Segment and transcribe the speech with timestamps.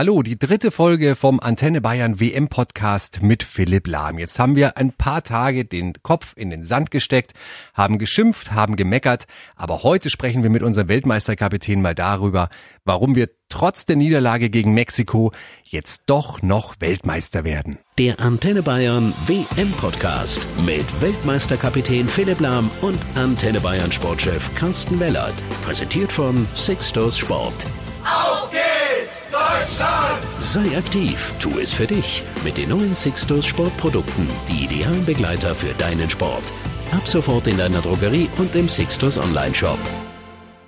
[0.00, 4.18] Hallo, die dritte Folge vom Antenne Bayern WM Podcast mit Philipp Lahm.
[4.18, 7.32] Jetzt haben wir ein paar Tage den Kopf in den Sand gesteckt,
[7.74, 9.26] haben geschimpft, haben gemeckert,
[9.56, 12.48] aber heute sprechen wir mit unserem Weltmeisterkapitän mal darüber,
[12.86, 15.32] warum wir trotz der Niederlage gegen Mexiko
[15.64, 17.78] jetzt doch noch Weltmeister werden.
[17.98, 25.34] Der Antenne Bayern WM Podcast mit Weltmeisterkapitän Philipp Lahm und Antenne Bayern Sportchef Carsten Wellert.
[25.62, 27.66] Präsentiert von Sixtos Sport.
[28.02, 28.59] Auf geht's!
[29.50, 30.22] Deutschland!
[30.38, 35.74] Sei aktiv, tu es für dich mit den neuen Sixtus Sportprodukten, die idealen Begleiter für
[35.74, 36.44] deinen Sport.
[36.92, 39.78] Ab sofort in deiner Drogerie und im Sixtus Online-Shop.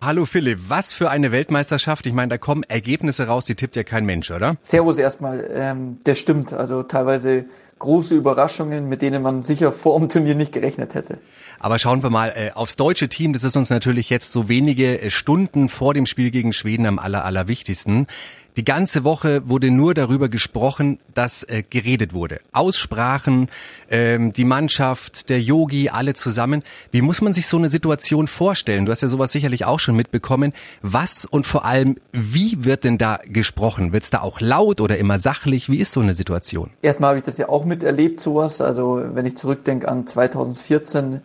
[0.00, 2.06] Hallo Philipp, was für eine Weltmeisterschaft.
[2.06, 4.56] Ich meine, da kommen Ergebnisse raus, die tippt ja kein Mensch, oder?
[4.62, 5.46] Servus erstmal.
[5.52, 6.54] Ähm, der stimmt.
[6.54, 7.44] Also teilweise
[7.80, 11.18] große Überraschungen, mit denen man sicher vor dem Turnier nicht gerechnet hätte.
[11.58, 13.32] Aber schauen wir mal äh, aufs deutsche Team.
[13.32, 16.98] Das ist uns natürlich jetzt so wenige äh, Stunden vor dem Spiel gegen Schweden am
[16.98, 18.06] aller, allerwichtigsten.
[18.56, 22.40] Die ganze Woche wurde nur darüber gesprochen, dass äh, geredet wurde.
[22.52, 23.48] Aussprachen,
[23.90, 26.64] ähm, die Mannschaft, der Yogi, alle zusammen.
[26.90, 28.86] Wie muss man sich so eine Situation vorstellen?
[28.86, 30.52] Du hast ja sowas sicherlich auch schon mitbekommen.
[30.82, 33.92] Was und vor allem, wie wird denn da gesprochen?
[33.92, 35.70] Wird es da auch laut oder immer sachlich?
[35.70, 36.70] Wie ist so eine Situation?
[36.82, 38.60] Erstmal habe ich das ja auch miterlebt, sowas.
[38.60, 41.22] Also wenn ich zurückdenke an 2014,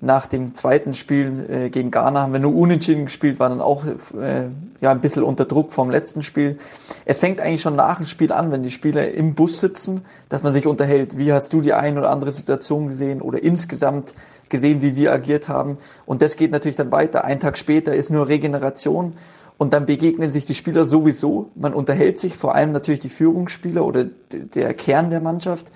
[0.00, 3.84] nach dem zweiten Spiel äh, gegen Ghana haben wir nur unentschieden gespielt, waren dann auch
[3.84, 4.44] äh,
[4.80, 6.58] ja ein bisschen unter Druck vom letzten Spiel.
[7.04, 10.42] Es fängt eigentlich schon nach dem Spiel an, wenn die Spieler im Bus sitzen, dass
[10.44, 11.18] man sich unterhält.
[11.18, 14.14] Wie hast du die ein oder andere Situation gesehen oder insgesamt
[14.48, 15.78] gesehen, wie wir agiert haben?
[16.06, 17.24] Und das geht natürlich dann weiter.
[17.24, 19.14] Ein Tag später ist nur Regeneration
[19.58, 21.50] und dann begegnen sich die Spieler sowieso.
[21.56, 25.70] Man unterhält sich, vor allem natürlich die Führungsspieler oder der Kern der Mannschaft.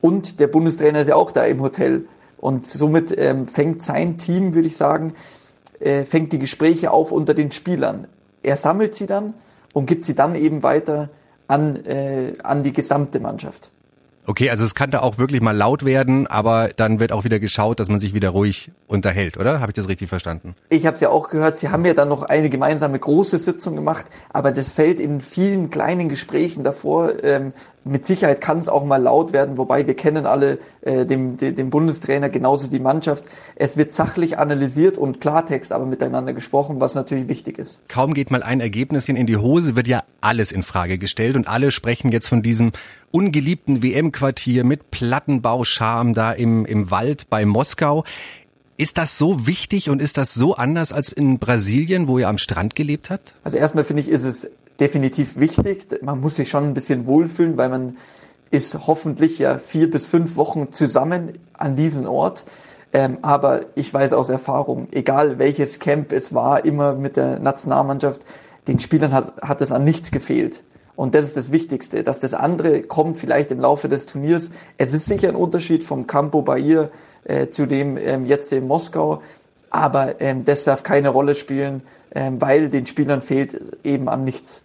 [0.00, 2.06] Und der Bundestrainer ist ja auch da im Hotel
[2.38, 5.14] und somit ähm, fängt sein Team, würde ich sagen,
[5.80, 8.06] äh, fängt die Gespräche auf unter den Spielern.
[8.42, 9.34] Er sammelt sie dann
[9.72, 11.10] und gibt sie dann eben weiter
[11.48, 13.70] an, äh, an die gesamte Mannschaft.
[14.26, 17.38] Okay, also es kann da auch wirklich mal laut werden, aber dann wird auch wieder
[17.38, 19.60] geschaut, dass man sich wieder ruhig unterhält, oder?
[19.60, 20.56] Habe ich das richtig verstanden?
[20.68, 23.76] Ich habe es ja auch gehört, Sie haben ja dann noch eine gemeinsame große Sitzung
[23.76, 27.22] gemacht, aber das fällt in vielen kleinen Gesprächen davor.
[27.22, 27.52] Ähm,
[27.86, 31.70] mit Sicherheit kann es auch mal laut werden, wobei wir kennen alle äh, den, den
[31.70, 33.24] Bundestrainer genauso die Mannschaft.
[33.54, 37.80] Es wird sachlich analysiert und Klartext aber miteinander gesprochen, was natürlich wichtig ist.
[37.88, 41.48] Kaum geht mal ein Ergebnis in die Hose, wird ja alles in Frage gestellt und
[41.48, 42.72] alle sprechen jetzt von diesem
[43.12, 48.04] ungeliebten WM-Quartier mit Plattenbauscham da im, im Wald bei Moskau.
[48.78, 52.36] Ist das so wichtig und ist das so anders als in Brasilien, wo ihr am
[52.36, 53.34] Strand gelebt habt?
[53.42, 55.86] Also erstmal finde ich, ist es definitiv wichtig.
[56.02, 57.96] Man muss sich schon ein bisschen wohlfühlen, weil man
[58.50, 62.44] ist hoffentlich ja vier bis fünf Wochen zusammen an diesem Ort.
[62.92, 68.22] Ähm, aber ich weiß aus Erfahrung, egal welches Camp es war, immer mit der Nationalmannschaft,
[68.68, 70.62] den Spielern hat, hat es an nichts gefehlt.
[70.94, 72.02] Und das ist das Wichtigste.
[72.02, 74.48] Dass das andere kommt vielleicht im Laufe des Turniers.
[74.78, 76.88] Es ist sicher ein Unterschied vom Campo Bahia
[77.24, 79.22] äh, zu dem ähm, jetzt in Moskau.
[79.68, 81.82] Aber ähm, das darf keine Rolle spielen,
[82.14, 84.62] ähm, weil den Spielern fehlt eben an nichts.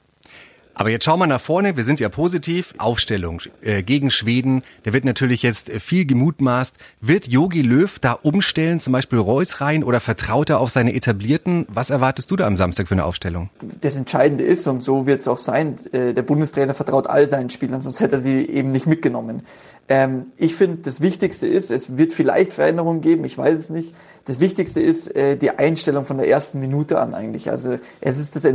[0.82, 2.74] Aber jetzt schauen wir nach vorne, wir sind ja positiv.
[2.80, 6.76] Aufstellung äh, gegen Schweden, da wird natürlich jetzt äh, viel gemutmaßt.
[7.02, 11.68] Wird Yogi Löw da umstellen, zum Beispiel Reus rein oder vertraut er auf seine etablierten?
[11.70, 13.52] Was erwartest du da am Samstag für eine Aufstellung?
[13.82, 17.52] Das Entscheidende ist, und so wird es auch sein, äh, der Bundestrainer vertraut all seinen
[17.52, 19.44] Spielern, sonst hätte er sie eben nicht mitgenommen.
[19.88, 23.94] Ähm, ich finde, das Wichtigste ist, es wird vielleicht Veränderungen geben, ich weiß es nicht.
[24.26, 27.52] Das Wichtigste ist äh, die Einstellung von der ersten Minute an eigentlich.
[27.52, 28.48] Also es ist das,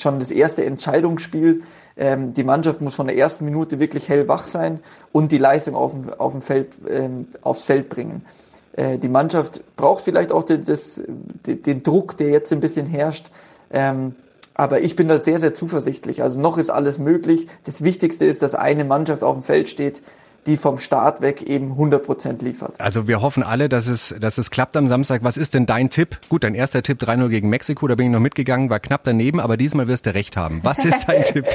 [0.00, 1.62] schon das erste Entscheidungsspiel.
[1.96, 4.80] Ähm, die Mannschaft muss von der ersten Minute wirklich hellwach sein
[5.12, 8.24] und die Leistung auf, auf dem Feld, ähm, aufs Feld bringen.
[8.72, 11.00] Äh, die Mannschaft braucht vielleicht auch den, das,
[11.46, 13.30] den Druck, der jetzt ein bisschen herrscht.
[13.70, 14.14] Ähm,
[14.54, 16.22] aber ich bin da sehr, sehr zuversichtlich.
[16.22, 17.48] Also noch ist alles möglich.
[17.64, 20.00] Das Wichtigste ist, dass eine Mannschaft auf dem Feld steht,
[20.46, 22.80] die vom Start weg eben 100 liefert.
[22.80, 25.24] Also wir hoffen alle, dass es, dass es klappt am Samstag.
[25.24, 26.18] Was ist denn dein Tipp?
[26.28, 29.40] Gut, dein erster Tipp 3-0 gegen Mexiko, da bin ich noch mitgegangen, war knapp daneben,
[29.40, 30.60] aber diesmal wirst du recht haben.
[30.62, 31.46] Was ist dein Tipp?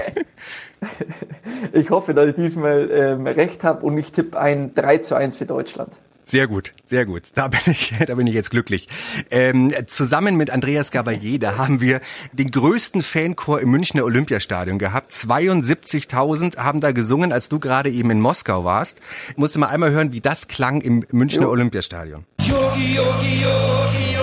[1.73, 5.37] Ich hoffe, dass ich diesmal ähm, recht habe und ich tippe ein 3 zu 1
[5.37, 5.93] für Deutschland.
[6.29, 7.23] Sehr gut, sehr gut.
[7.33, 8.87] Da bin ich, da bin ich jetzt glücklich.
[9.31, 12.01] Ähm, zusammen mit Andreas Gabalier, da haben wir
[12.33, 15.11] den größten Fanchor im Münchner Olympiastadion gehabt.
[15.11, 18.99] 72.000 haben da gesungen, als du gerade eben in Moskau warst.
[19.31, 21.49] Ich musste mal einmal hören, wie das klang im Münchner jo.
[21.49, 22.25] Olympiastadion.
[22.41, 24.13] Yogi, Yogi, Yogi,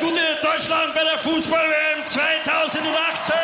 [0.00, 0.22] Yogi.
[1.22, 3.34] Fußball-WM 2018!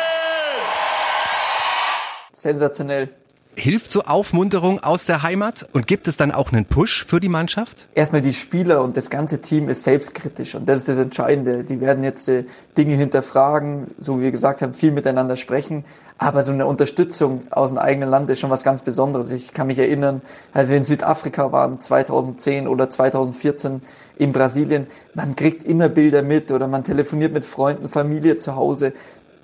[2.33, 3.18] Sensationell.
[3.59, 7.27] Hilft so Aufmunterung aus der Heimat und gibt es dann auch einen Push für die
[7.27, 7.89] Mannschaft?
[7.93, 11.65] Erstmal die Spieler und das ganze Team ist selbstkritisch und das ist das Entscheidende.
[11.65, 12.45] Die werden jetzt äh,
[12.77, 15.83] Dinge hinterfragen, so wie wir gesagt haben, viel miteinander sprechen.
[16.17, 19.29] Aber so eine Unterstützung aus dem eigenen Land ist schon was ganz Besonderes.
[19.31, 20.21] Ich kann mich erinnern,
[20.53, 23.81] als wir in Südafrika waren, 2010 oder 2014
[24.17, 28.93] in Brasilien, man kriegt immer Bilder mit oder man telefoniert mit Freunden, Familie zu Hause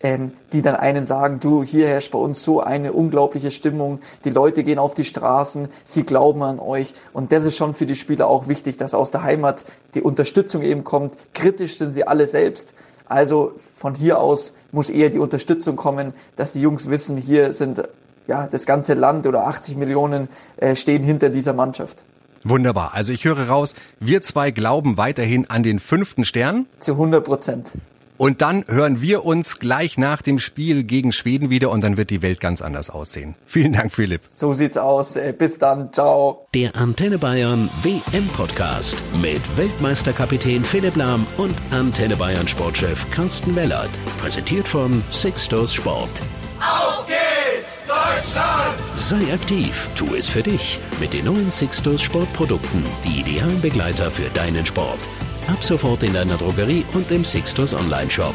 [0.06, 4.30] ähm, die dann einen sagen, du, hier herrscht bei uns so eine unglaubliche Stimmung, die
[4.30, 7.96] Leute gehen auf die Straßen, sie glauben an euch und das ist schon für die
[7.96, 9.66] Spieler auch wichtig, dass aus der Heimat
[9.96, 11.16] die Unterstützung eben kommt.
[11.34, 12.76] Kritisch sind sie alle selbst,
[13.08, 17.82] also von hier aus muss eher die Unterstützung kommen, dass die Jungs wissen, hier sind
[18.28, 22.04] ja das ganze Land oder 80 Millionen äh, stehen hinter dieser Mannschaft.
[22.44, 22.94] Wunderbar.
[22.94, 26.68] Also ich höre raus, wir zwei glauben weiterhin an den fünften Stern.
[26.78, 27.72] Zu 100 Prozent.
[28.18, 32.10] Und dann hören wir uns gleich nach dem Spiel gegen Schweden wieder und dann wird
[32.10, 33.36] die Welt ganz anders aussehen.
[33.46, 34.22] Vielen Dank, Philipp.
[34.30, 35.16] So sieht's aus.
[35.18, 35.92] Äh, bis dann.
[35.92, 36.48] Ciao.
[36.54, 43.92] Der Antenne Bayern WM Podcast mit Weltmeisterkapitän Philipp Lahm und Antenne Bayern Sportchef Carsten Wellert.
[44.20, 46.22] Präsentiert von Sixtos Sport.
[46.60, 48.76] Auf geht's, Deutschland!
[48.96, 54.30] Sei aktiv, tu es für dich mit den neuen Sixtos Sportprodukten, die idealen Begleiter für
[54.30, 55.00] deinen Sport.
[55.48, 58.34] Ab sofort in deiner Drogerie und im Sixtus Online-Shop.